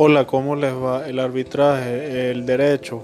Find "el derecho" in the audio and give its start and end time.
2.30-3.02